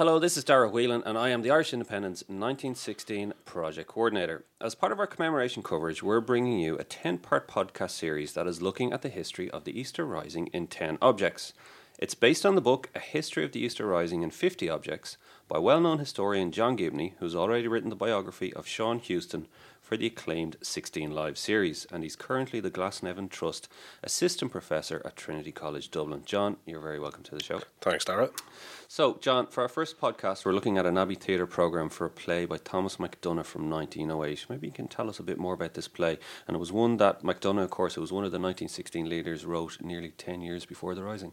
Hello, 0.00 0.18
this 0.18 0.38
is 0.38 0.44
Dara 0.44 0.70
Whelan, 0.70 1.02
and 1.04 1.18
I 1.18 1.28
am 1.28 1.42
the 1.42 1.50
Irish 1.50 1.74
Independent 1.74 2.22
1916 2.26 3.34
Project 3.44 3.86
Coordinator. 3.86 4.46
As 4.58 4.74
part 4.74 4.92
of 4.92 4.98
our 4.98 5.06
commemoration 5.06 5.62
coverage, 5.62 6.02
we're 6.02 6.22
bringing 6.22 6.58
you 6.58 6.78
a 6.78 6.84
10 6.84 7.18
part 7.18 7.46
podcast 7.46 7.90
series 7.90 8.32
that 8.32 8.46
is 8.46 8.62
looking 8.62 8.94
at 8.94 9.02
the 9.02 9.10
history 9.10 9.50
of 9.50 9.64
the 9.64 9.78
Easter 9.78 10.06
Rising 10.06 10.46
in 10.54 10.68
10 10.68 10.96
objects. 11.02 11.52
It's 11.98 12.14
based 12.14 12.46
on 12.46 12.54
the 12.54 12.62
book 12.62 12.88
A 12.94 12.98
History 12.98 13.44
of 13.44 13.52
the 13.52 13.60
Easter 13.60 13.86
Rising 13.86 14.22
in 14.22 14.30
50 14.30 14.70
Objects 14.70 15.18
by 15.50 15.58
well 15.58 15.80
known 15.80 15.98
historian 15.98 16.52
John 16.52 16.76
Gibney, 16.76 17.14
who's 17.18 17.34
already 17.34 17.66
written 17.66 17.90
the 17.90 17.96
biography 17.96 18.54
of 18.54 18.68
Sean 18.68 19.00
Heuston 19.00 19.46
for 19.82 19.96
the 19.96 20.06
acclaimed 20.06 20.56
16 20.62 21.10
Lives 21.10 21.40
series, 21.40 21.88
and 21.90 22.04
he's 22.04 22.14
currently 22.14 22.60
the 22.60 22.70
Glasnevin 22.70 23.28
Trust 23.28 23.68
Assistant 24.04 24.52
Professor 24.52 25.02
at 25.04 25.16
Trinity 25.16 25.50
College 25.50 25.90
Dublin. 25.90 26.22
John, 26.24 26.58
you're 26.66 26.80
very 26.80 27.00
welcome 27.00 27.24
to 27.24 27.34
the 27.34 27.42
show. 27.42 27.62
Thanks, 27.80 28.04
Dara. 28.04 28.30
So, 28.86 29.18
John, 29.20 29.48
for 29.48 29.62
our 29.62 29.68
first 29.68 30.00
podcast, 30.00 30.44
we're 30.44 30.52
looking 30.52 30.78
at 30.78 30.86
an 30.86 30.96
Abbey 30.96 31.16
Theatre 31.16 31.48
programme 31.48 31.88
for 31.88 32.04
a 32.04 32.10
play 32.10 32.44
by 32.44 32.58
Thomas 32.58 32.98
MacDonagh 32.98 33.44
from 33.44 33.68
1908. 33.68 34.46
Maybe 34.48 34.68
you 34.68 34.72
can 34.72 34.86
tell 34.86 35.08
us 35.08 35.18
a 35.18 35.24
bit 35.24 35.38
more 35.38 35.54
about 35.54 35.74
this 35.74 35.88
play. 35.88 36.20
And 36.46 36.54
it 36.54 36.60
was 36.60 36.70
one 36.70 36.98
that 36.98 37.24
MacDonagh, 37.24 37.64
of 37.64 37.70
course, 37.70 37.96
it 37.96 38.00
was 38.00 38.12
one 38.12 38.24
of 38.24 38.30
the 38.30 38.38
1916 38.38 39.08
leaders, 39.08 39.44
wrote 39.44 39.78
nearly 39.80 40.10
10 40.10 40.42
years 40.42 40.64
before 40.64 40.94
the 40.94 41.02
Rising. 41.02 41.32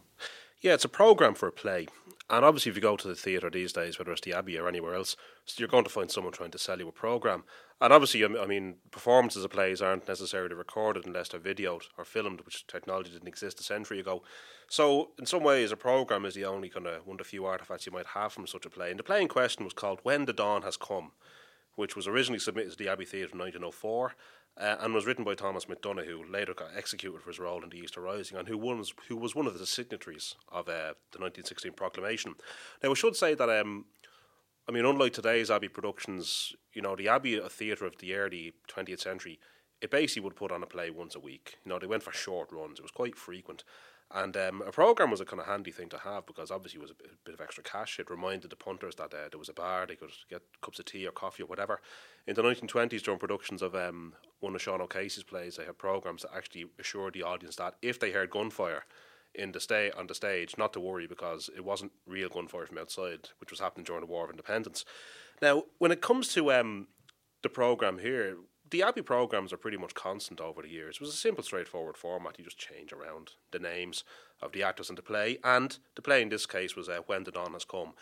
Yeah, 0.60 0.74
it's 0.74 0.84
a 0.84 0.88
programme 0.88 1.34
for 1.34 1.46
a 1.46 1.52
play. 1.52 1.86
And 2.28 2.44
obviously, 2.44 2.70
if 2.70 2.76
you 2.76 2.82
go 2.82 2.96
to 2.96 3.08
the 3.08 3.14
theatre 3.14 3.48
these 3.48 3.72
days, 3.72 3.98
whether 3.98 4.10
it's 4.10 4.20
the 4.22 4.34
Abbey 4.34 4.58
or 4.58 4.68
anywhere 4.68 4.94
else, 4.94 5.16
you're 5.56 5.68
going 5.68 5.84
to 5.84 5.90
find 5.90 6.10
someone 6.10 6.32
trying 6.32 6.50
to 6.50 6.58
sell 6.58 6.78
you 6.78 6.88
a 6.88 6.92
programme. 6.92 7.44
And 7.80 7.92
obviously, 7.92 8.24
I 8.24 8.46
mean, 8.46 8.74
performances 8.90 9.44
of 9.44 9.52
plays 9.52 9.80
aren't 9.80 10.08
necessarily 10.08 10.54
recorded 10.56 11.06
unless 11.06 11.28
they're 11.28 11.40
videoed 11.40 11.84
or 11.96 12.04
filmed, 12.04 12.40
which 12.40 12.66
technology 12.66 13.12
didn't 13.12 13.28
exist 13.28 13.60
a 13.60 13.62
century 13.62 14.00
ago. 14.00 14.24
So, 14.68 15.10
in 15.16 15.26
some 15.26 15.44
ways, 15.44 15.70
a 15.70 15.76
programme 15.76 16.24
is 16.24 16.34
the 16.34 16.44
only 16.44 16.68
kind 16.68 16.88
of 16.88 17.06
one 17.06 17.14
of 17.14 17.18
the 17.18 17.24
few 17.24 17.42
artefacts 17.42 17.86
you 17.86 17.92
might 17.92 18.06
have 18.06 18.32
from 18.32 18.48
such 18.48 18.66
a 18.66 18.70
play. 18.70 18.90
And 18.90 18.98
the 18.98 19.04
play 19.04 19.22
in 19.22 19.28
question 19.28 19.64
was 19.64 19.72
called 19.72 20.00
When 20.02 20.24
the 20.24 20.32
Dawn 20.32 20.62
Has 20.62 20.76
Come, 20.76 21.12
which 21.76 21.94
was 21.94 22.08
originally 22.08 22.40
submitted 22.40 22.72
to 22.72 22.76
the 22.76 22.90
Abbey 22.90 23.04
Theatre 23.04 23.32
in 23.32 23.38
1904 23.38 24.16
uh, 24.58 24.76
and 24.80 24.92
was 24.92 25.06
written 25.06 25.24
by 25.24 25.34
Thomas 25.34 25.66
MacDonagh, 25.68 26.06
who 26.06 26.24
later 26.24 26.54
got 26.54 26.70
executed 26.76 27.20
for 27.22 27.30
his 27.30 27.38
role 27.38 27.62
in 27.62 27.70
the 27.70 27.78
Easter 27.78 28.00
Rising, 28.00 28.36
and 28.36 28.48
who 28.48 28.58
was 28.58 28.92
who 29.08 29.16
was 29.16 29.34
one 29.34 29.46
of 29.46 29.58
the 29.58 29.66
signatories 29.66 30.34
of 30.50 30.68
uh, 30.68 30.94
the 31.12 31.20
1916 31.20 31.72
proclamation. 31.72 32.34
Now, 32.82 32.90
I 32.90 32.94
should 32.94 33.16
say 33.16 33.34
that. 33.34 33.48
Um, 33.48 33.86
I 34.68 34.70
mean, 34.70 34.84
unlike 34.84 35.14
today's 35.14 35.50
Abbey 35.50 35.68
productions, 35.68 36.52
you 36.74 36.82
know, 36.82 36.94
the 36.94 37.08
Abbey 37.08 37.40
Theatre 37.48 37.86
of 37.86 37.96
the 37.96 38.14
early 38.14 38.52
20th 38.70 39.00
century, 39.00 39.38
it 39.80 39.90
basically 39.90 40.20
would 40.24 40.36
put 40.36 40.52
on 40.52 40.62
a 40.62 40.66
play 40.66 40.90
once 40.90 41.14
a 41.14 41.20
week. 41.20 41.56
You 41.64 41.70
know, 41.70 41.78
they 41.78 41.86
went 41.86 42.02
for 42.02 42.12
short 42.12 42.52
runs. 42.52 42.78
It 42.78 42.82
was 42.82 42.90
quite 42.90 43.16
frequent. 43.16 43.64
And 44.10 44.34
um, 44.38 44.62
a 44.66 44.72
program 44.72 45.10
was 45.10 45.20
a 45.20 45.26
kind 45.26 45.40
of 45.40 45.46
handy 45.46 45.70
thing 45.70 45.90
to 45.90 45.98
have 45.98 46.24
because 46.24 46.50
obviously 46.50 46.78
it 46.78 46.82
was 46.82 46.90
a 46.90 46.94
bit, 46.94 47.34
of 47.34 47.40
extra 47.42 47.62
cash. 47.62 47.98
It 47.98 48.10
reminded 48.10 48.50
the 48.50 48.56
punters 48.56 48.94
that 48.94 49.12
uh, 49.12 49.28
there 49.30 49.38
was 49.38 49.50
a 49.50 49.52
bar, 49.52 49.86
they 49.86 49.96
could 49.96 50.10
get 50.30 50.40
cups 50.62 50.78
of 50.78 50.86
tea 50.86 51.06
or 51.06 51.12
coffee 51.12 51.42
or 51.42 51.46
whatever. 51.46 51.80
In 52.26 52.34
the 52.34 52.42
1920s, 52.42 53.02
during 53.02 53.20
productions 53.20 53.60
of 53.60 53.74
um, 53.74 54.14
one 54.40 54.54
of 54.54 54.62
Sean 54.62 54.80
O'Casey's 54.80 55.24
plays, 55.24 55.56
they 55.56 55.66
had 55.66 55.76
programs 55.76 56.22
that 56.22 56.34
actually 56.34 56.66
assured 56.78 57.14
the 57.14 57.22
audience 57.22 57.56
that 57.56 57.74
if 57.82 58.00
they 58.00 58.12
heard 58.12 58.30
gunfire 58.30 58.84
in 59.34 59.52
the 59.52 59.60
stay 59.60 59.90
on 59.90 60.06
the 60.06 60.14
stage, 60.14 60.56
not 60.56 60.72
to 60.72 60.80
worry 60.80 61.06
because 61.06 61.50
it 61.54 61.64
wasn't 61.64 61.92
real 62.06 62.30
gunfire 62.30 62.66
from 62.66 62.78
outside, 62.78 63.28
which 63.40 63.50
was 63.50 63.60
happening 63.60 63.84
during 63.84 64.00
the 64.00 64.10
War 64.10 64.24
of 64.24 64.30
Independence. 64.30 64.86
Now, 65.42 65.64
when 65.76 65.92
it 65.92 66.00
comes 66.00 66.28
to 66.34 66.50
um, 66.52 66.88
the 67.42 67.48
program 67.50 67.98
here, 67.98 68.36
the 68.70 68.82
Abbey 68.82 69.02
programs 69.02 69.52
are 69.52 69.56
pretty 69.56 69.76
much 69.76 69.94
constant 69.94 70.40
over 70.40 70.62
the 70.62 70.68
years. 70.68 70.96
It 70.96 71.00
was 71.00 71.10
a 71.10 71.16
simple, 71.16 71.44
straightforward 71.44 71.96
format. 71.96 72.38
You 72.38 72.44
just 72.44 72.58
change 72.58 72.92
around 72.92 73.32
the 73.50 73.58
names 73.58 74.04
of 74.42 74.52
the 74.52 74.62
actors 74.62 74.90
in 74.90 74.96
the 74.96 75.02
play, 75.02 75.38
and 75.44 75.78
the 75.94 76.02
play 76.02 76.22
in 76.22 76.28
this 76.28 76.46
case 76.46 76.76
was 76.76 76.88
uh, 76.88 77.00
When 77.06 77.24
the 77.24 77.30
Dawn 77.30 77.52
Has 77.52 77.64
Come, 77.64 77.94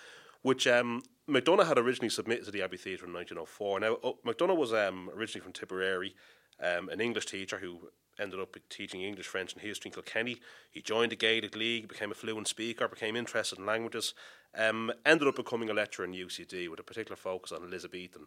which 0.43 0.67
um, 0.67 1.03
MacDonagh 1.29 1.67
had 1.67 1.79
originally 1.79 2.11
submitted 2.11 2.45
to 2.45 2.51
the 2.51 2.63
Abbey 2.63 2.77
Theatre 2.77 3.07
in 3.07 3.13
1904. 3.13 3.81
Now, 3.81 3.99
oh, 4.03 4.19
MacDonagh 4.25 4.57
was 4.57 4.73
um, 4.73 5.11
originally 5.15 5.43
from 5.43 5.53
Tipperary, 5.53 6.15
um, 6.63 6.89
an 6.89 7.01
English 7.01 7.27
teacher 7.27 7.59
who 7.59 7.89
ended 8.19 8.41
up 8.41 8.57
teaching 8.71 9.03
English, 9.03 9.27
French, 9.27 9.53
and 9.53 9.63
history 9.63 9.91
in 9.91 9.93
Kilkenny. 9.93 10.41
He 10.71 10.81
joined 10.81 11.13
the 11.13 11.17
Gaelic 11.17 11.55
League, 11.55 11.89
became 11.89 12.11
a 12.11 12.15
fluent 12.15 12.49
speaker, 12.49 12.89
became 12.89 13.17
interested 13.17 13.59
in 13.59 13.67
languages, 13.67 14.15
um, 14.57 14.91
ended 15.05 15.29
up 15.29 15.37
becoming 15.37 15.69
a 15.69 15.75
lecturer 15.75 16.07
in 16.07 16.13
UCD 16.13 16.69
with 16.69 16.81
a 16.81 16.85
particular 16.85 17.17
focus 17.17 17.53
on 17.53 17.63
Elizabethan 17.63 18.27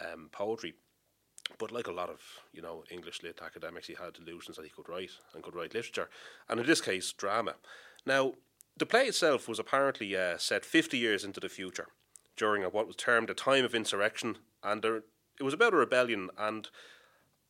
um, 0.00 0.28
poetry. 0.32 0.74
But 1.56 1.72
like 1.72 1.86
a 1.86 1.92
lot 1.92 2.10
of 2.10 2.20
you 2.52 2.62
know 2.62 2.84
English 2.90 3.22
lit 3.22 3.40
academics, 3.42 3.86
he 3.86 3.94
had 3.94 4.12
delusions 4.12 4.56
that 4.56 4.64
he 4.64 4.70
could 4.70 4.88
write 4.88 5.10
and 5.34 5.42
could 5.42 5.54
write 5.54 5.74
literature, 5.74 6.08
and 6.48 6.60
in 6.60 6.66
this 6.66 6.80
case, 6.80 7.12
drama. 7.12 7.54
Now, 8.04 8.34
the 8.76 8.86
play 8.86 9.06
itself 9.06 9.48
was 9.48 9.58
apparently 9.58 10.16
uh, 10.16 10.38
set 10.38 10.64
50 10.64 10.98
years 10.98 11.24
into 11.24 11.40
the 11.40 11.48
future, 11.48 11.88
during 12.36 12.62
a, 12.62 12.68
what 12.68 12.86
was 12.86 12.96
termed 12.96 13.30
a 13.30 13.34
time 13.34 13.64
of 13.64 13.74
insurrection, 13.74 14.38
and 14.62 14.84
it 14.84 15.42
was 15.42 15.54
about 15.54 15.74
a 15.74 15.76
rebellion 15.76 16.30
and 16.38 16.68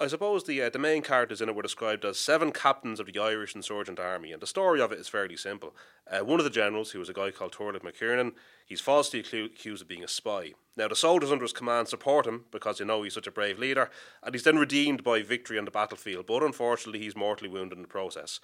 I 0.01 0.07
suppose 0.07 0.45
the 0.45 0.63
uh, 0.63 0.71
the 0.71 0.79
main 0.79 1.03
characters 1.03 1.41
in 1.41 1.49
it 1.49 1.57
were 1.57 1.63
described 1.63 2.05
as 2.05 2.21
seven 2.21 2.53
captains 2.53 3.01
of 3.01 3.07
the 3.07 3.19
Irish 3.19 3.57
Insurgent 3.57 3.99
Army, 3.99 4.31
and 4.31 4.41
the 4.41 4.47
story 4.47 4.81
of 4.81 4.93
it 4.93 5.01
is 5.01 5.09
fairly 5.09 5.37
simple. 5.37 5.75
Uh, 6.09 6.21
one 6.21 6.39
of 6.39 6.45
the 6.45 6.51
generals, 6.51 6.93
who 6.93 7.01
was 7.01 7.09
a 7.09 7.13
guy 7.13 7.33
called 7.33 7.53
Turlough 7.53 7.83
McKiernan, 7.83 8.35
he's 8.65 8.81
falsely 8.81 9.19
accused 9.19 9.83
of 9.83 9.89
being 9.89 10.05
a 10.05 10.09
spy. 10.09 10.53
Now, 10.77 10.87
the 10.87 10.95
soldiers 10.95 11.33
under 11.33 11.43
his 11.43 11.53
command 11.53 11.89
support 11.89 12.29
him 12.29 12.45
because 12.53 12.79
they 12.79 12.85
know 12.85 13.03
he's 13.03 13.15
such 13.15 13.27
a 13.27 13.33
brave 13.33 13.59
leader, 13.59 13.91
and 14.23 14.33
he's 14.37 14.45
then 14.45 14.57
redeemed 14.57 15.03
by 15.03 15.23
victory 15.23 15.59
on 15.59 15.65
the 15.65 15.73
battlefield, 15.73 16.29
but 16.29 16.45
unfortunately, 16.45 17.01
he's 17.01 17.17
mortally 17.17 17.51
wounded 17.51 17.77
in 17.77 17.83
the 17.83 17.89
process. 17.89 18.39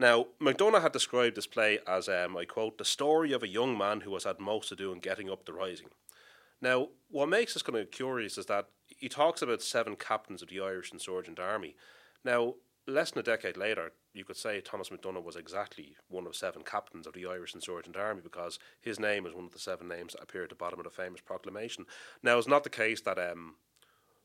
Now, 0.00 0.26
MacDonagh 0.40 0.82
had 0.82 0.92
described 0.92 1.36
this 1.36 1.46
play 1.46 1.78
as, 1.86 2.08
um, 2.08 2.36
I 2.36 2.44
quote, 2.44 2.76
the 2.76 2.84
story 2.84 3.30
of 3.32 3.44
a 3.44 3.48
young 3.48 3.78
man 3.78 4.00
who 4.00 4.14
has 4.14 4.24
had 4.24 4.40
most 4.40 4.68
to 4.70 4.76
do 4.76 4.90
in 4.90 4.98
getting 4.98 5.30
up 5.30 5.44
the 5.44 5.52
rising. 5.52 5.90
Now, 6.60 6.88
what 7.08 7.28
makes 7.28 7.54
this 7.54 7.62
kind 7.62 7.78
of 7.78 7.92
curious 7.92 8.36
is 8.36 8.46
that 8.46 8.68
he 8.98 9.08
talks 9.08 9.40
about 9.40 9.62
seven 9.62 9.96
captains 9.96 10.42
of 10.42 10.48
the 10.48 10.60
Irish 10.60 10.92
Insurgent 10.92 11.38
Army. 11.38 11.76
Now, 12.24 12.54
less 12.86 13.12
than 13.12 13.20
a 13.20 13.22
decade 13.22 13.56
later, 13.56 13.92
you 14.12 14.24
could 14.24 14.36
say 14.36 14.60
Thomas 14.60 14.90
MacDonagh 14.90 15.22
was 15.22 15.36
exactly 15.36 15.96
one 16.08 16.26
of 16.26 16.34
seven 16.34 16.62
captains 16.62 17.06
of 17.06 17.12
the 17.12 17.26
Irish 17.26 17.54
Insurgent 17.54 17.96
Army 17.96 18.20
because 18.22 18.58
his 18.80 18.98
name 18.98 19.24
is 19.24 19.34
one 19.34 19.44
of 19.44 19.52
the 19.52 19.58
seven 19.58 19.86
names 19.86 20.12
that 20.12 20.22
appear 20.22 20.42
at 20.42 20.48
the 20.48 20.56
bottom 20.56 20.80
of 20.80 20.84
the 20.84 20.90
famous 20.90 21.20
proclamation. 21.20 21.86
Now, 22.22 22.38
it's 22.38 22.48
not 22.48 22.64
the 22.64 22.70
case 22.70 23.00
that 23.02 23.18
um, 23.18 23.54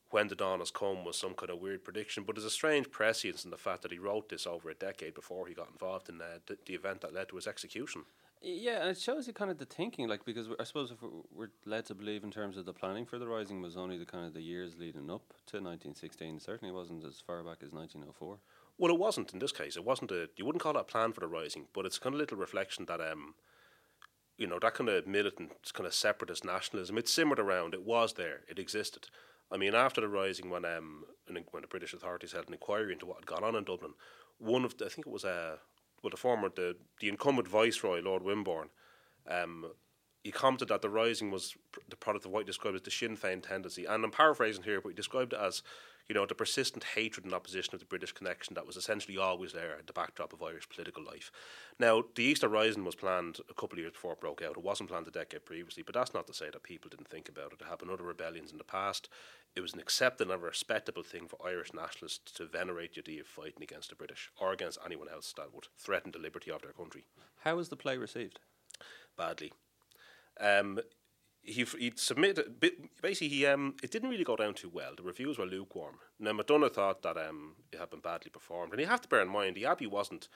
when 0.10 0.28
the 0.28 0.36
dawn 0.36 0.60
has 0.60 0.72
come 0.72 1.06
was 1.06 1.18
some 1.18 1.36
kind 1.36 1.52
of 1.52 1.60
weird 1.60 1.84
prediction, 1.84 2.24
but 2.24 2.36
there's 2.36 2.46
a 2.46 2.50
strange 2.50 2.90
prescience 2.90 3.46
in 3.46 3.52
the 3.52 3.58
fact 3.58 3.84
that 3.84 3.92
he 3.92 4.00
wrote 4.00 4.30
this 4.30 4.48
over 4.48 4.70
a 4.70 4.76
decade 4.76 5.14
before 5.14 5.48
he 5.48 5.54
got 5.54 5.70
involved 5.72 6.10
in 6.10 6.20
uh, 6.20 6.40
the, 6.48 6.58
the 6.66 6.74
event 6.74 7.02
that 7.02 7.14
led 7.14 7.30
to 7.30 7.36
his 7.36 7.48
execution. 7.48 8.04
Yeah, 8.46 8.82
and 8.82 8.90
it 8.90 9.00
shows 9.00 9.26
you 9.26 9.32
kind 9.32 9.50
of 9.50 9.58
the 9.58 9.66
thinking, 9.66 10.10
like 10.10 10.26
because 10.26 10.50
I 10.60 10.66
suppose 10.66 10.92
if 10.92 11.02
we're, 11.02 11.10
we're, 11.34 11.52
led 11.66 11.86
to 11.86 11.96
believe 11.96 12.26
in 12.26 12.32
terms 12.32 12.58
of 12.58 12.66
the 12.66 12.74
planning 12.74 13.06
for 13.06 13.18
the 13.18 13.26
rising 13.26 13.62
was 13.62 13.78
only 13.78 13.98
the 13.98 14.06
kind 14.06 14.26
of 14.26 14.34
the 14.34 14.42
years 14.42 14.76
leading 14.78 15.10
up 15.10 15.30
to 15.48 15.58
1916. 15.58 16.42
Certainly 16.42 16.74
wasn't 16.74 17.06
as 17.06 17.24
far 17.26 17.42
back 17.42 17.60
as 17.64 17.72
1904. 17.72 18.40
Well, 18.78 18.94
it 18.94 19.00
wasn't 19.00 19.32
in 19.32 19.40
this 19.40 19.54
case. 19.54 19.78
It 19.78 19.86
wasn't 19.86 20.12
a. 20.12 20.28
You 20.36 20.46
wouldn't 20.46 20.62
call 20.62 20.76
it 20.76 20.82
a 20.82 20.84
plan 20.84 21.14
for 21.14 21.22
the 21.22 21.28
rising, 21.28 21.68
but 21.74 21.86
it's 21.86 22.00
kind 22.00 22.14
of 22.14 22.20
a 22.20 22.22
little 22.22 22.38
reflection 22.38 22.84
that 22.88 23.00
um, 23.00 23.36
you 24.38 24.48
know, 24.48 24.60
that 24.60 24.74
kind 24.74 24.90
of 24.90 25.08
militant, 25.08 25.52
kind 25.74 25.88
of 25.88 25.94
separatist 25.94 26.44
nationalism. 26.44 26.98
It 26.98 27.08
simmered 27.08 27.40
around. 27.40 27.74
It 27.74 27.86
was 27.86 28.14
there. 28.14 28.42
It 28.50 28.60
existed. 28.60 29.08
I 29.52 29.58
mean, 29.58 29.76
after 29.76 30.02
the 30.02 30.10
rising, 30.10 30.50
when 30.50 30.66
um, 30.66 31.06
when 31.28 31.62
the 31.62 31.68
British 31.68 31.94
authorities 31.94 32.34
held 32.34 32.48
an 32.48 32.54
inquiry 32.54 32.94
into 32.94 33.06
what 33.06 33.18
had 33.20 33.26
gone 33.26 33.44
on 33.44 33.56
in 33.56 33.64
Dublin, 33.64 33.94
one 34.38 34.66
of 34.66 34.78
the, 34.78 34.86
I 34.86 34.90
think 34.90 35.08
it 35.08 35.14
was 35.14 35.24
a 35.24 35.30
uh, 35.30 35.56
well, 36.04 36.12
the 36.12 36.18
former, 36.18 36.50
the, 36.50 36.76
the 37.00 37.10
incumbent 37.10 37.48
viceroy, 37.48 38.02
Lord 38.02 38.24
Wimborne, 38.24 38.70
um, 39.28 39.72
he 40.24 40.32
commented 40.32 40.70
that 40.70 40.82
the 40.82 40.90
rising 40.90 41.32
was 41.32 41.56
pr- 41.72 41.82
the 41.90 41.98
product 41.98 42.26
of 42.26 42.32
what 42.32 42.40
he 42.40 42.46
described 42.46 42.76
as 42.76 42.82
the 42.82 42.92
Sinn 42.92 43.18
Féin 43.18 43.46
tendency. 43.46 43.86
And 43.86 44.04
I'm 44.04 44.12
paraphrasing 44.12 44.64
here, 44.64 44.80
but 44.80 44.90
he 44.90 44.96
described 44.96 45.34
it 45.34 45.40
as, 45.40 45.64
you 46.08 46.16
know, 46.16 46.26
the 46.26 46.34
persistent 46.34 46.86
hatred 46.96 47.26
and 47.26 47.34
opposition 47.34 47.74
of 47.74 47.82
the 47.82 47.86
British 47.86 48.14
connection 48.14 48.54
that 48.56 48.66
was 48.66 48.78
essentially 48.78 49.18
always 49.18 49.52
there 49.52 49.78
at 49.78 49.86
the 49.86 49.94
backdrop 49.94 50.32
of 50.32 50.42
Irish 50.42 50.70
political 50.70 51.04
life. 51.04 51.30
Now, 51.78 52.04
the 52.16 52.24
Easter 52.24 52.48
Rising 52.48 52.86
was 52.86 52.96
planned 52.96 53.40
a 53.50 53.54
couple 53.54 53.78
of 53.78 53.80
years 53.80 53.92
before 53.92 54.14
it 54.14 54.22
broke 54.22 54.42
out. 54.42 54.58
It 54.58 54.64
wasn't 54.64 54.90
planned 54.90 55.08
a 55.08 55.12
decade 55.12 55.46
previously, 55.46 55.84
but 55.84 55.94
that's 55.94 56.14
not 56.14 56.28
to 56.28 56.34
say 56.34 56.50
that 56.50 56.64
people 56.64 56.90
didn't 56.90 57.10
think 57.10 57.28
about 57.28 57.52
it. 57.52 57.60
There 57.60 57.68
have 57.68 57.80
been 57.80 57.90
other 57.90 58.04
rebellions 58.04 58.54
in 58.54 58.58
the 58.58 58.64
past. 58.64 59.10
It 59.58 59.62
was 59.62 59.74
an 59.74 59.82
accepted 59.82 60.28
and 60.30 60.34
a 60.34 60.38
respectable 60.38 61.04
thing 61.04 61.28
for 61.28 61.46
Irish 61.46 61.74
nationalists 61.74 62.32
to 62.34 62.46
venerate 62.46 62.94
the 62.94 63.02
idea 63.02 63.22
of 63.22 63.28
fighting 63.28 63.62
against 63.62 63.90
the 63.90 63.96
British 63.98 64.32
or 64.40 64.54
against 64.54 64.80
anyone 64.86 65.10
else 65.10 65.34
that 65.36 65.54
would 65.54 65.68
threaten 65.78 66.12
the 66.12 66.20
liberty 66.20 66.50
of 66.50 66.62
their 66.62 66.72
country. 66.72 67.04
How 67.44 67.58
was 67.58 67.68
the 67.68 67.76
play 67.76 67.98
received? 67.98 68.40
Badly. 69.18 69.52
Um, 70.40 70.80
he 71.44 71.66
he 71.78 71.92
submitted 71.96 72.60
basically 73.02 73.28
he 73.28 73.46
um 73.46 73.76
it 73.84 73.92
didn't 73.92 74.10
really 74.10 74.24
go 74.24 74.36
down 74.36 74.54
too 74.54 74.70
well. 74.70 74.94
The 74.96 75.04
reviews 75.04 75.38
were 75.38 75.46
lukewarm. 75.46 75.96
Now 76.20 76.32
MacDonagh 76.32 76.74
thought 76.74 77.02
that 77.02 77.18
um 77.18 77.56
it 77.72 77.80
had 77.80 77.90
been 77.90 78.00
badly 78.00 78.32
performed, 78.32 78.72
and 78.72 78.82
you 78.82 78.88
have 78.88 79.02
to 79.02 79.10
bear 79.10 79.22
in 79.22 79.28
mind 79.28 79.56
the 79.56 79.66
Abbey 79.66 79.88
wasn't 79.88 80.30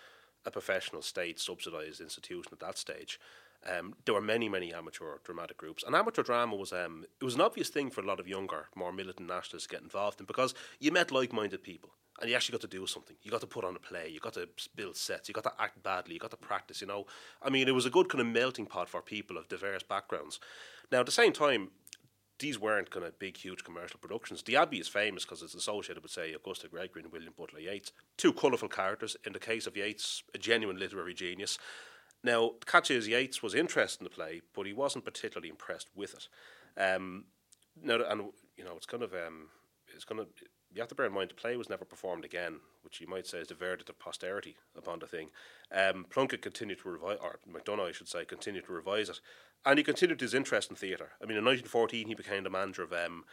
a 0.46 0.52
professional 0.52 1.02
state 1.02 1.40
subsidised 1.40 2.02
institution 2.02 2.52
at 2.52 2.60
that 2.60 2.78
stage. 2.78 3.20
Um, 3.66 3.96
there 4.06 4.14
were 4.14 4.22
many, 4.22 4.48
many 4.50 4.74
amateur 4.74 5.18
dramatic 5.24 5.58
groups, 5.58 5.84
and 5.84 5.96
amateur 5.96 6.24
drama 6.24 6.56
was 6.56 6.72
um, 6.72 7.06
it 7.20 7.26
was 7.26 7.36
an 7.36 7.42
obvious 7.42 7.70
thing 7.70 7.90
for 7.90 8.02
a 8.02 8.06
lot 8.06 8.20
of 8.20 8.28
younger, 8.28 8.68
more 8.76 8.94
militant 8.94 9.28
nationalists 9.28 9.68
to 9.68 9.76
get 9.76 9.82
involved 9.82 10.20
in 10.20 10.26
because 10.26 10.54
you 10.80 10.92
met 10.92 11.12
like-minded 11.12 11.64
people, 11.64 11.90
and 12.20 12.30
you 12.30 12.36
actually 12.36 12.54
got 12.54 12.62
to 12.62 12.68
do 12.68 12.88
something. 12.88 13.16
You 13.22 13.32
got 13.32 13.42
to 13.42 13.48
put 13.48 13.64
on 13.64 13.76
a 13.76 13.80
play. 13.80 14.10
You 14.10 14.20
got 14.20 14.34
to 14.34 14.48
build 14.76 14.96
sets. 14.96 15.28
You 15.28 15.34
got 15.34 15.44
to 15.44 15.54
act 15.60 15.84
badly. 15.84 16.16
You 16.16 16.20
got 16.20 16.32
to 16.32 16.38
practice. 16.38 16.82
You 16.82 16.88
know, 16.88 17.06
I 17.42 17.50
mean, 17.50 17.68
it 17.68 17.76
was 17.76 17.86
a 17.86 17.90
good 17.90 18.10
kind 18.10 18.22
of 18.22 18.28
melting 18.28 18.66
pot 18.66 18.90
for 18.90 19.02
people 19.02 19.38
of 19.38 19.48
diverse 19.48 19.84
backgrounds. 19.84 20.40
Now, 20.92 21.02
at 21.02 21.06
the 21.06 21.12
same 21.12 21.34
time, 21.34 21.70
these 22.40 22.60
weren't 22.60 22.92
kind 22.92 23.06
of 23.06 23.18
big, 23.20 23.38
huge 23.38 23.64
commercial 23.64 24.00
productions. 24.00 24.44
The 24.44 24.56
Abbey 24.56 24.80
is 24.80 24.88
famous 24.88 25.26
because 25.26 25.42
it's 25.42 25.56
associated 25.56 26.04
with, 26.04 26.12
say, 26.12 26.34
Augusta 26.34 26.68
Gregory 26.68 27.04
and 27.04 27.12
William 27.12 27.34
Butler 27.38 27.60
Yeats, 27.60 27.92
two 28.16 28.34
colourful 28.34 28.70
characters. 28.70 29.18
In 29.26 29.34
the 29.34 29.40
case 29.40 29.68
of 29.68 29.76
Yeats, 29.76 30.24
a 30.34 30.38
genuine 30.38 30.78
literary 30.78 31.14
genius. 31.14 31.58
Now, 32.24 32.54
the 32.60 32.66
catch 32.66 32.92
is 32.92 33.08
Yeats 33.08 33.42
was 33.42 33.56
interested 33.56 34.02
in 34.02 34.06
the 34.06 34.10
play, 34.10 34.42
but 34.56 34.66
he 34.66 34.74
wasn't 34.74 35.06
particularly 35.06 35.50
impressed 35.50 35.90
with 35.96 36.14
it. 36.14 36.28
Um, 36.80 37.26
now, 37.82 38.00
and 38.08 38.30
you 38.56 38.64
know, 38.64 38.74
it's 38.76 38.86
kind 38.86 39.04
of 39.04 39.14
um, 39.14 39.50
it's 39.94 40.06
going 40.06 40.24
to 40.24 40.28
you 40.78 40.82
have 40.82 40.90
to 40.90 40.96
bear 40.96 41.08
in 41.08 41.14
mind 41.14 41.32
the 41.32 41.34
play 41.34 41.58
was 41.58 41.70
never 41.70 41.86
performed 41.86 42.24
again, 42.24 42.60
which 42.84 43.02
you 43.02 43.08
might 43.08 43.26
say 43.26 43.40
is 43.40 43.48
the 43.48 43.56
verdict 43.56 43.90
of 43.90 43.98
posterity 43.98 44.58
upon 44.78 45.00
the 45.00 45.08
thing. 45.08 45.30
Um, 45.72 46.06
Plunkett 46.08 46.44
continued 46.44 46.80
to 46.84 46.90
revise, 46.90 47.18
or 47.20 47.40
MacDonagh, 47.52 47.90
I 47.90 47.92
should 47.92 48.08
say, 48.08 48.26
continued 48.26 48.66
to 48.68 48.74
revise 48.74 49.10
it, 49.10 49.20
and 49.66 49.80
he 49.80 49.84
continued 49.84 50.22
his 50.22 50.36
interest 50.36 50.70
in 50.70 50.76
theatre. 50.76 51.14
I 51.20 51.26
mean, 51.26 51.36
in 51.38 51.44
1914, 51.44 52.08
he 52.08 52.14
became 52.14 52.44
the 52.44 52.52
manager 52.52 52.84
of 52.84 52.94
um, 52.94 53.26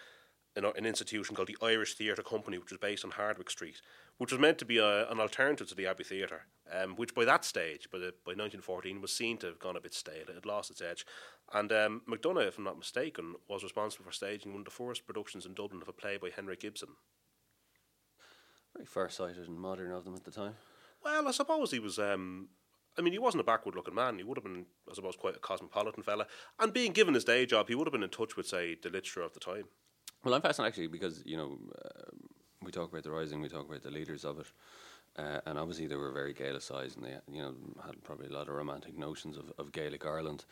an, 0.56 0.64
an, 0.64 0.86
institution 0.86 1.36
called 1.36 1.48
the 1.48 1.58
Irish 1.60 1.94
Theatre 1.94 2.22
Company, 2.22 2.56
which 2.56 2.70
was 2.70 2.78
based 2.78 3.04
on 3.04 3.10
Hardwicke 3.10 3.50
Street, 3.50 3.82
which 4.16 4.32
was 4.32 4.40
meant 4.40 4.56
to 4.58 4.64
be 4.64 4.78
a, 4.78 5.10
an 5.10 5.20
alternative 5.20 5.68
to 5.68 5.74
the 5.74 5.86
Abbey 5.86 6.04
Theatre, 6.04 6.46
um, 6.72 6.96
which 6.96 7.14
by 7.14 7.26
that 7.26 7.44
stage, 7.44 7.90
by, 7.92 7.98
the, 7.98 8.14
by 8.24 8.30
1914, 8.30 9.02
was 9.02 9.12
seen 9.12 9.36
to 9.38 9.46
have 9.46 9.58
gone 9.58 9.76
a 9.76 9.80
bit 9.80 9.92
stale. 9.92 10.24
It 10.28 10.34
had 10.34 10.46
lost 10.46 10.70
its 10.70 10.80
edge. 10.80 11.04
And 11.52 11.70
um, 11.72 12.02
MacDonagh, 12.08 12.48
if 12.48 12.56
I'm 12.56 12.64
not 12.64 12.78
mistaken, 12.78 13.34
was 13.48 13.62
responsible 13.62 14.06
for 14.06 14.12
staging 14.12 14.52
one 14.52 14.62
of 14.62 14.64
the 14.64 14.70
first 14.70 15.06
productions 15.06 15.44
in 15.44 15.54
Dublin 15.54 15.82
of 15.82 15.88
a 15.88 15.92
play 15.92 16.16
by 16.16 16.30
Henry 16.34 16.56
Ibsen. 16.62 16.90
Very 18.74 18.86
far-sighted 18.86 19.48
and 19.48 19.58
modern 19.58 19.92
of 19.92 20.04
them 20.04 20.14
at 20.14 20.24
the 20.24 20.30
time. 20.30 20.54
Well, 21.04 21.28
I 21.28 21.30
suppose 21.30 21.70
he 21.70 21.78
was. 21.78 21.98
Um, 21.98 22.48
I 22.96 23.02
mean, 23.02 23.12
he 23.12 23.18
wasn't 23.18 23.40
a 23.40 23.44
backward-looking 23.44 23.94
man. 23.94 24.18
He 24.18 24.24
would 24.24 24.36
have 24.36 24.44
been, 24.44 24.66
I 24.88 24.94
suppose, 24.94 25.16
quite 25.16 25.36
a 25.36 25.40
cosmopolitan 25.40 26.02
fella. 26.02 26.26
And 26.60 26.72
being 26.72 26.92
given 26.92 27.14
his 27.14 27.24
day 27.24 27.44
job, 27.44 27.68
he 27.68 27.74
would 27.74 27.86
have 27.86 27.92
been 27.92 28.04
in 28.04 28.10
touch 28.10 28.36
with, 28.36 28.46
say, 28.46 28.76
the 28.80 28.88
literature 28.88 29.22
of 29.22 29.32
the 29.32 29.40
time. 29.40 29.64
Well, 30.24 30.32
I'm 30.32 30.40
fascinated 30.40 30.72
actually 30.72 30.86
because 30.86 31.22
you 31.26 31.36
know 31.36 31.58
uh, 31.84 32.10
we 32.62 32.72
talk 32.72 32.90
about 32.90 33.04
the 33.04 33.10
rising, 33.10 33.42
we 33.42 33.48
talk 33.48 33.68
about 33.68 33.82
the 33.82 33.90
leaders 33.90 34.24
of 34.24 34.38
it, 34.40 34.46
uh, 35.16 35.40
and 35.44 35.58
obviously 35.58 35.86
they 35.86 35.96
were 35.96 36.12
very 36.12 36.32
Gaelicised 36.32 36.96
and 36.96 37.04
they 37.04 37.16
you 37.30 37.42
know 37.42 37.54
had 37.84 38.02
probably 38.02 38.28
a 38.28 38.32
lot 38.32 38.48
of 38.48 38.54
romantic 38.54 38.96
notions 38.96 39.36
of, 39.36 39.52
of 39.58 39.70
Gaelic 39.70 40.06
Ireland, 40.06 40.46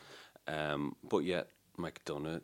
um, 0.47 0.95
but 1.03 1.19
yet 1.19 1.47
MacDonagh 1.77 2.41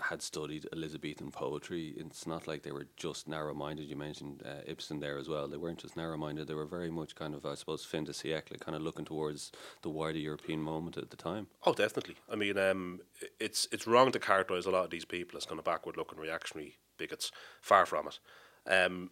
had 0.00 0.22
studied 0.22 0.68
Elizabethan 0.72 1.30
poetry. 1.30 1.94
It's 1.96 2.26
not 2.26 2.46
like 2.46 2.62
they 2.62 2.72
were 2.72 2.86
just 2.96 3.28
narrow 3.28 3.54
minded. 3.54 3.88
You 3.88 3.96
mentioned 3.96 4.42
uh, 4.44 4.62
Ibsen 4.66 5.00
there 5.00 5.18
as 5.18 5.28
well. 5.28 5.48
They 5.48 5.56
weren't 5.56 5.78
just 5.78 5.96
narrow 5.96 6.16
minded, 6.16 6.46
they 6.46 6.54
were 6.54 6.66
very 6.66 6.90
much 6.90 7.14
kind 7.14 7.34
of, 7.34 7.44
I 7.44 7.54
suppose, 7.54 7.84
fin 7.84 8.04
de 8.04 8.12
siècle, 8.12 8.58
kind 8.60 8.76
of 8.76 8.82
looking 8.82 9.04
towards 9.04 9.52
the 9.82 9.90
wider 9.90 10.18
European 10.18 10.60
moment 10.60 10.96
at 10.96 11.10
the 11.10 11.16
time. 11.16 11.48
Oh, 11.64 11.74
definitely. 11.74 12.16
I 12.30 12.36
mean, 12.36 12.58
um, 12.58 13.00
it's 13.40 13.68
it's 13.72 13.86
wrong 13.86 14.12
to 14.12 14.18
characterise 14.18 14.66
a 14.66 14.70
lot 14.70 14.84
of 14.84 14.90
these 14.90 15.04
people 15.04 15.36
as 15.36 15.46
kind 15.46 15.58
of 15.58 15.64
backward 15.64 15.96
looking 15.96 16.18
reactionary 16.18 16.76
bigots. 16.98 17.32
Far 17.60 17.86
from 17.86 18.08
it. 18.08 18.18
Um, 18.70 19.10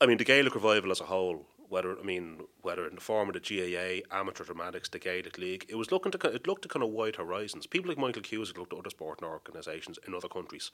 I 0.00 0.06
mean, 0.06 0.18
the 0.18 0.24
Gaelic 0.24 0.54
revival 0.54 0.90
as 0.90 1.00
a 1.00 1.04
whole 1.04 1.46
whether 1.74 1.98
I 1.98 2.04
mean 2.04 2.42
whether 2.62 2.86
in 2.86 2.94
the 2.94 3.00
form 3.00 3.28
of 3.28 3.34
the 3.34 3.40
GAA, 3.40 4.16
amateur 4.16 4.44
dramatics, 4.44 4.88
the 4.88 5.00
Gaelic 5.00 5.38
League, 5.38 5.66
it 5.68 5.74
was 5.74 5.90
looking 5.90 6.12
to 6.12 6.28
it 6.28 6.46
looked 6.46 6.62
to 6.62 6.68
kind 6.68 6.84
of 6.84 6.90
wide 6.90 7.16
horizons. 7.16 7.66
People 7.66 7.88
like 7.88 7.98
Michael 7.98 8.22
Cusack 8.22 8.56
looked 8.56 8.72
at 8.72 8.78
other 8.78 8.90
sporting 8.90 9.26
organisations 9.26 9.98
in 10.06 10.14
other 10.14 10.28
countries. 10.28 10.70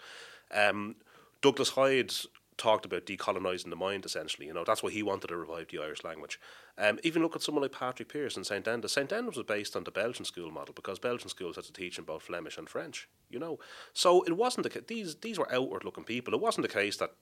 Um, 0.55 0.97
Douglas 1.41 1.70
Hyde 1.70 2.12
talked 2.58 2.85
about 2.85 3.06
decolonising 3.06 3.70
the 3.70 3.76
mind. 3.76 4.05
Essentially, 4.05 4.47
you 4.47 4.52
know 4.52 4.62
that's 4.62 4.82
why 4.82 4.91
he 4.91 5.02
wanted 5.02 5.29
to 5.29 5.37
revive 5.38 5.69
the 5.69 5.79
Irish 5.79 6.05
language. 6.05 6.38
Um, 6.76 6.99
even 7.03 7.23
look 7.23 7.35
at 7.35 7.43
someone 7.43 7.62
like 7.62 7.73
Patrick 7.73 8.11
Pearse 8.11 8.37
and 8.37 8.46
St 8.46 8.69
Enda's. 8.69 8.93
St 8.93 9.11
Enda's 9.11 9.38
was 9.38 9.46
based 9.46 9.75
on 9.76 9.85
the 9.85 9.91
Belgian 9.91 10.26
school 10.26 10.50
model 10.50 10.75
because 10.75 10.99
Belgian 10.99 11.31
schools 11.31 11.56
had 11.56 11.64
to 11.64 11.73
teach 11.73 11.99
in 11.99 12.05
both 12.05 12.25
Flemish 12.25 12.58
and 12.58 12.69
French. 12.69 13.08
You 13.31 13.38
know, 13.38 13.58
so 13.94 14.23
it 14.25 14.37
wasn't 14.37 14.70
the, 14.70 14.85
these 14.87 15.17
these 15.17 15.38
were 15.38 15.50
outward 15.50 15.82
looking 15.82 16.05
people. 16.05 16.35
It 16.35 16.43
wasn't 16.43 16.67
the 16.67 16.75
case 16.75 16.99
that 16.99 17.12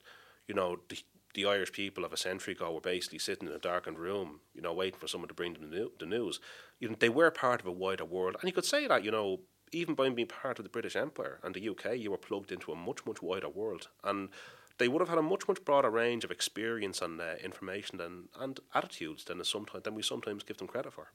you 0.49 0.55
know 0.57 0.81
the, 0.89 0.99
the 1.35 1.47
Irish 1.47 1.73
people 1.73 2.05
of 2.05 2.13
a 2.13 2.17
century 2.17 2.55
ago 2.55 2.73
were 2.73 2.81
basically 2.81 3.19
sitting 3.19 3.49
in 3.49 3.55
a 3.55 3.59
darkened 3.59 3.99
room, 3.99 4.41
you 4.55 4.63
know, 4.63 4.73
waiting 4.73 4.99
for 4.99 5.09
someone 5.09 5.29
to 5.29 5.35
bring 5.35 5.55
them 5.55 5.71
the, 5.71 6.07
news. 6.07 6.41
You 6.81 6.89
know, 6.89 6.97
they 6.99 7.09
were 7.09 7.31
part 7.31 7.61
of 7.61 7.67
a 7.67 7.73
wider 7.73 8.05
world, 8.05 8.37
and 8.41 8.49
you 8.49 8.53
could 8.53 8.65
say 8.65 8.87
that, 8.87 9.05
you 9.05 9.11
know, 9.11 9.41
even 9.73 9.95
by 9.95 10.09
being 10.09 10.29
part 10.29 10.59
of 10.59 10.65
the 10.65 10.71
British 10.71 10.97
Empire 10.97 11.41
and 11.43 11.55
the 11.55 11.69
UK, 11.69 11.97
you 11.97 12.11
were 12.11 12.19
plugged 12.19 12.51
into 12.51 12.73
a 12.73 12.77
much, 12.77 13.05
much 13.07 13.21
wider 13.21 13.49
world, 13.49 13.89
and 14.03 14.31
they 14.79 14.89
would 14.89 15.01
have 15.01 15.09
had 15.09 15.19
a 15.19 15.23
much, 15.23 15.47
much 15.47 15.65
broader 15.65 15.91
range 15.91 16.25
of 16.25 16.31
experience 16.31 17.03
and 17.03 17.21
uh, 17.21 17.35
information 17.43 17.99
than, 17.99 18.29
and 18.39 18.61
attitudes 18.75 19.25
than 19.25 19.43
sometimes 19.45 19.85
than 19.85 19.95
we 19.95 20.03
sometimes 20.03 20.45
give 20.45 20.57
them 20.57 20.69
credit 20.69 20.93
for. 20.93 21.11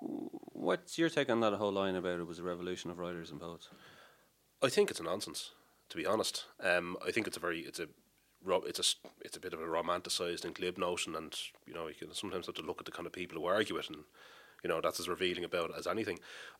What's 0.00 0.98
your 0.98 1.10
take 1.10 1.28
on 1.28 1.40
that 1.40 1.54
whole 1.54 1.72
line 1.72 1.96
about 1.96 2.20
it 2.20 2.26
was 2.26 2.38
a 2.38 2.42
revolution 2.42 2.90
of 2.90 2.98
writers 2.98 3.30
and 3.30 3.40
poets? 3.40 3.68
I 4.62 4.68
think 4.68 4.90
it's 4.90 5.00
a 5.00 5.04
nonsense, 5.04 5.50
to 5.90 5.96
be 5.96 6.06
honest. 6.06 6.46
Um, 6.60 6.96
I 7.06 7.10
think 7.10 7.26
it's 7.26 7.36
a 7.36 7.40
very 7.40 7.60
it's 7.60 7.80
a 7.80 7.88
it's 8.66 8.78
a 8.78 8.84
it's 9.24 9.36
a 9.36 9.40
bit 9.40 9.52
of 9.52 9.60
a 9.60 9.64
romanticized 9.64 10.44
and 10.44 10.54
glib 10.54 10.78
notion, 10.78 11.14
and 11.14 11.36
you 11.66 11.74
know 11.74 11.88
you 11.88 11.94
can 11.94 12.12
sometimes 12.14 12.46
have 12.46 12.54
to 12.56 12.62
look 12.62 12.80
at 12.80 12.86
the 12.86 12.92
kind 12.92 13.06
of 13.06 13.12
people 13.12 13.38
who 13.38 13.46
argue 13.46 13.76
it, 13.76 13.88
and 13.88 14.04
you 14.62 14.68
know 14.68 14.80
that's 14.80 15.00
as 15.00 15.08
revealing 15.08 15.44
about 15.44 15.70
it 15.70 15.76
as 15.78 15.86
anything. 15.86 16.18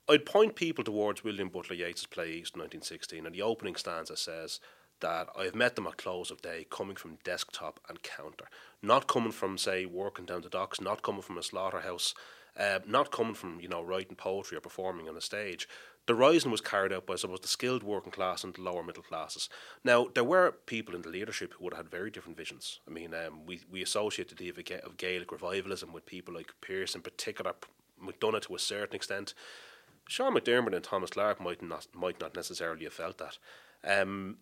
I'd 0.09 0.27
point 0.27 0.55
people 0.55 0.85
towards 0.85 1.25
William 1.25 1.49
Butler 1.49 1.77
Yeats's 1.77 2.07
play 2.07 2.31
Easter 2.31 2.59
1916, 2.59 3.27
and 3.27 3.35
the 3.35 3.43
opening 3.43 3.77
stanza 3.77 4.17
says 4.17 4.61
that 5.01 5.29
I 5.39 5.45
have 5.45 5.55
met 5.55 5.77
them 5.77 5.87
at 5.87 5.97
close 5.97 6.31
of 6.31 6.41
day, 6.41 6.67
coming 6.71 6.97
from 6.97 7.19
desktop 7.25 7.81
and 7.89 8.03
counter, 8.03 8.47
not 8.83 9.07
coming 9.07 9.33
from 9.33 9.59
say 9.59 9.87
working 9.87 10.25
down 10.25 10.43
the 10.43 10.49
docks, 10.49 10.81
not 10.81 11.03
coming 11.03 11.23
from 11.23 11.39
a 11.39 11.43
slaughterhouse, 11.43 12.15
uh, 12.59 12.79
not 12.87 13.11
coming 13.11 13.35
from 13.35 13.61
you 13.61 13.69
know 13.69 13.83
writing 13.83 14.17
poetry 14.17 14.57
or 14.57 14.61
performing 14.61 15.09
on 15.09 15.17
a 15.17 15.21
stage. 15.21 15.69
The 16.06 16.15
rising 16.15 16.51
was 16.51 16.61
carried 16.61 16.93
out 16.93 17.06
by, 17.06 17.15
I 17.15 17.17
suppose, 17.17 17.41
the 17.41 17.49
skilled 17.49 17.83
working 17.83 18.12
class 18.12 18.45
and 18.45 18.55
the 18.55 18.61
lower 18.61 18.83
middle 18.83 19.03
classes. 19.03 19.49
Now, 19.83 20.09
there 20.15 20.25
were 20.25 20.53
people 20.67 20.95
in 20.95 21.03
the 21.03 21.09
leadership 21.09 21.55
who 21.55 21.65
would 21.65 21.73
have 21.73 21.87
had 21.87 21.91
very 21.91 22.11
different 22.11 22.37
visions. 22.37 22.81
I 22.87 22.91
mean, 22.91 23.15
um, 23.15 23.47
we, 23.47 23.62
we 23.71 23.83
associate 23.83 24.37
the 24.37 24.49
idea 24.49 24.81
of 24.81 24.99
Gaelic 24.99 25.33
revivalism 25.33 25.93
with 25.93 26.05
people 26.05 26.35
like 26.35 26.55
Pearse 26.61 26.95
in 26.95 27.01
particular, 27.01 27.55
MacDonagh 28.03 28.43
to 28.43 28.55
a 28.55 28.59
certain 28.59 28.97
extent. 28.97 29.33
Sean 30.06 30.35
McDermott 30.35 30.75
and 30.75 30.85
Thomas 30.85 31.11
Clarke 31.11 31.41
might 31.41 31.62
not 31.62 31.87
might 31.95 32.21
not 32.21 32.37
necessarily 32.37 32.85
have 32.85 32.93
felt 32.93 33.19
that. 33.19 33.39
Um, 33.83 34.37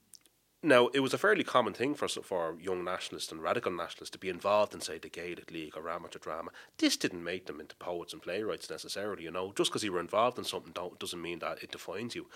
now, 0.64 0.88
it 0.88 1.00
was 1.00 1.12
a 1.12 1.18
fairly 1.18 1.42
common 1.42 1.72
thing 1.72 1.94
for 1.94 2.06
for 2.06 2.56
young 2.60 2.84
nationalists 2.84 3.32
and 3.32 3.42
radical 3.42 3.72
nationalists 3.72 4.12
to 4.12 4.18
be 4.18 4.28
involved 4.28 4.72
in, 4.72 4.80
say, 4.80 4.98
the 4.98 5.08
Gaelic 5.08 5.50
League 5.50 5.76
or 5.76 5.90
amateur 5.90 6.20
drama. 6.20 6.50
This 6.78 6.96
didn't 6.96 7.24
make 7.24 7.46
them 7.46 7.60
into 7.60 7.74
poets 7.76 8.12
and 8.12 8.22
playwrights 8.22 8.70
necessarily, 8.70 9.24
you 9.24 9.32
know. 9.32 9.52
Just 9.56 9.70
because 9.70 9.82
you 9.82 9.92
were 9.92 9.98
involved 9.98 10.38
in 10.38 10.44
something 10.44 10.72
doesn't 10.98 11.20
mean 11.20 11.40
that 11.40 11.62
it 11.64 11.72
defines 11.72 12.14
you. 12.14 12.28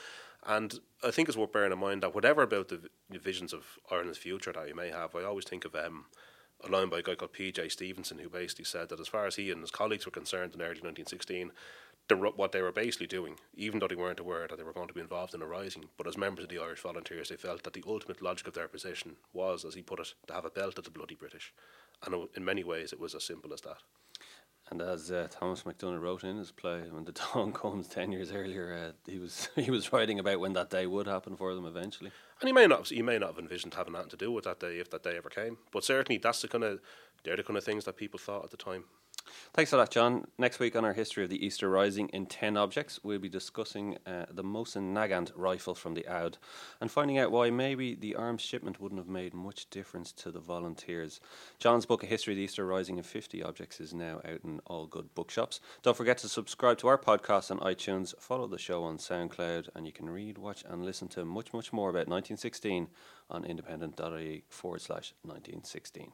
And 0.44 0.80
I 1.04 1.12
think 1.12 1.28
it's 1.28 1.38
worth 1.38 1.52
bearing 1.52 1.72
in 1.72 1.78
mind 1.78 2.02
that 2.02 2.14
whatever 2.14 2.42
about 2.42 2.68
the 2.68 2.80
visions 3.10 3.52
of 3.52 3.78
Ireland's 3.90 4.18
future 4.18 4.52
that 4.52 4.68
you 4.68 4.74
may 4.74 4.90
have, 4.90 5.14
I 5.14 5.22
always 5.22 5.44
think 5.44 5.64
of 5.64 5.76
um, 5.76 6.06
a 6.64 6.68
line 6.68 6.88
by 6.88 6.98
a 6.98 7.02
guy 7.02 7.14
called 7.14 7.32
P.J. 7.32 7.68
Stephenson 7.68 8.18
who 8.18 8.28
basically 8.28 8.64
said 8.64 8.88
that 8.88 9.00
as 9.00 9.08
far 9.08 9.26
as 9.26 9.36
he 9.36 9.50
and 9.50 9.60
his 9.60 9.70
colleagues 9.70 10.04
were 10.04 10.12
concerned 10.12 10.54
in 10.54 10.62
early 10.62 10.80
1916, 10.80 11.52
the, 12.08 12.16
what 12.16 12.52
they 12.52 12.62
were 12.62 12.72
basically 12.72 13.06
doing, 13.06 13.36
even 13.54 13.78
though 13.78 13.88
they 13.88 13.94
weren't 13.94 14.20
aware 14.20 14.46
that 14.46 14.56
they 14.56 14.64
were 14.64 14.72
going 14.72 14.88
to 14.88 14.94
be 14.94 15.00
involved 15.00 15.34
in 15.34 15.42
a 15.42 15.46
rising. 15.46 15.86
But 15.96 16.06
as 16.06 16.16
members 16.16 16.44
of 16.44 16.50
the 16.50 16.58
Irish 16.58 16.80
Volunteers, 16.80 17.28
they 17.28 17.36
felt 17.36 17.64
that 17.64 17.72
the 17.72 17.84
ultimate 17.86 18.22
logic 18.22 18.46
of 18.46 18.54
their 18.54 18.68
position 18.68 19.16
was, 19.32 19.64
as 19.64 19.74
he 19.74 19.82
put 19.82 20.00
it, 20.00 20.14
to 20.28 20.34
have 20.34 20.44
a 20.44 20.50
belt 20.50 20.78
at 20.78 20.84
the 20.84 20.90
bloody 20.90 21.14
British. 21.14 21.52
And 22.04 22.28
in 22.36 22.44
many 22.44 22.62
ways, 22.62 22.92
it 22.92 23.00
was 23.00 23.14
as 23.14 23.24
simple 23.24 23.52
as 23.52 23.62
that. 23.62 23.78
And 24.68 24.82
as 24.82 25.12
uh, 25.12 25.28
Thomas 25.30 25.62
MacDonagh 25.64 26.00
wrote 26.00 26.24
in 26.24 26.38
his 26.38 26.50
play, 26.50 26.82
when 26.90 27.04
the 27.04 27.12
dawn 27.34 27.52
comes 27.52 27.86
ten 27.86 28.10
years 28.10 28.32
earlier, 28.32 28.74
uh, 28.74 29.10
he 29.10 29.18
was 29.18 29.48
he 29.56 29.70
was 29.70 29.92
writing 29.92 30.18
about 30.18 30.40
when 30.40 30.54
that 30.54 30.70
day 30.70 30.86
would 30.86 31.06
happen 31.06 31.36
for 31.36 31.54
them 31.54 31.66
eventually. 31.66 32.10
And 32.40 32.48
he 32.48 32.52
may 32.52 32.66
not 32.66 32.88
he 32.88 33.02
may 33.02 33.18
not 33.18 33.30
have 33.30 33.38
envisioned 33.38 33.74
having 33.74 33.92
nothing 33.92 34.10
to 34.10 34.16
do 34.16 34.32
with 34.32 34.44
that 34.44 34.60
day 34.60 34.78
if 34.78 34.90
that 34.90 35.04
day 35.04 35.16
ever 35.16 35.30
came. 35.30 35.58
But 35.72 35.84
certainly, 35.84 36.18
that's 36.18 36.42
the 36.42 36.48
kind 36.48 36.64
of 36.64 36.80
they're 37.24 37.36
the 37.36 37.44
kind 37.44 37.56
of 37.56 37.64
things 37.64 37.84
that 37.84 37.96
people 37.96 38.18
thought 38.18 38.44
at 38.44 38.50
the 38.50 38.56
time. 38.56 38.84
Thanks 39.52 39.70
for 39.70 39.76
that, 39.78 39.90
John. 39.90 40.26
Next 40.38 40.58
week 40.58 40.76
on 40.76 40.84
our 40.84 40.92
history 40.92 41.24
of 41.24 41.30
the 41.30 41.44
Easter 41.44 41.68
Rising 41.68 42.08
in 42.10 42.26
10 42.26 42.56
objects, 42.56 43.00
we'll 43.02 43.18
be 43.18 43.28
discussing 43.28 43.98
uh, 44.06 44.26
the 44.30 44.44
Mosin 44.44 44.92
Nagant 44.92 45.32
rifle 45.34 45.74
from 45.74 45.94
the 45.94 46.06
Aud 46.06 46.38
and 46.80 46.90
finding 46.90 47.18
out 47.18 47.32
why 47.32 47.50
maybe 47.50 47.94
the 47.94 48.14
arms 48.14 48.42
shipment 48.42 48.80
wouldn't 48.80 49.00
have 49.00 49.08
made 49.08 49.34
much 49.34 49.68
difference 49.70 50.12
to 50.12 50.30
the 50.30 50.40
volunteers. 50.40 51.20
John's 51.58 51.86
book, 51.86 52.02
A 52.02 52.06
History 52.06 52.34
of 52.34 52.36
the 52.36 52.44
Easter 52.44 52.66
Rising 52.66 52.98
in 52.98 53.02
50 53.02 53.42
Objects, 53.42 53.80
is 53.80 53.94
now 53.94 54.20
out 54.24 54.40
in 54.44 54.60
all 54.66 54.86
good 54.86 55.14
bookshops. 55.14 55.60
Don't 55.82 55.96
forget 55.96 56.18
to 56.18 56.28
subscribe 56.28 56.78
to 56.78 56.88
our 56.88 56.98
podcast 56.98 57.50
on 57.50 57.58
iTunes, 57.60 58.14
follow 58.20 58.46
the 58.46 58.58
show 58.58 58.84
on 58.84 58.98
SoundCloud, 58.98 59.70
and 59.74 59.86
you 59.86 59.92
can 59.92 60.10
read, 60.10 60.38
watch, 60.38 60.64
and 60.68 60.84
listen 60.84 61.08
to 61.08 61.24
much, 61.24 61.52
much 61.52 61.72
more 61.72 61.90
about 61.90 62.08
1916 62.08 62.88
on 63.30 63.44
independent.ie 63.44 64.44
forward 64.48 64.80
slash 64.80 65.14
1916. 65.22 66.12